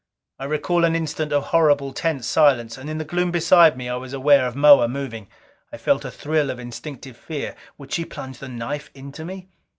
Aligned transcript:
I 0.39 0.45
recall 0.45 0.83
an 0.83 0.95
instant 0.95 1.31
of 1.31 1.43
horrible, 1.43 1.93
tense 1.93 2.25
silence, 2.25 2.75
and 2.75 2.89
in 2.89 2.97
the 2.97 3.05
gloom 3.05 3.29
beside 3.29 3.77
me 3.77 3.87
I 3.87 3.97
was 3.97 4.13
aware 4.13 4.47
of 4.47 4.55
Moa 4.55 4.87
moving. 4.87 5.27
I 5.71 5.77
felt 5.77 6.05
a 6.05 6.09
thrill 6.09 6.49
of 6.49 6.57
instinctive 6.57 7.15
fear 7.15 7.55
would 7.77 7.93
she 7.93 8.05
plunge 8.05 8.39
that 8.39 8.49
knife 8.49 8.89
into 8.95 9.23
me? 9.23 9.49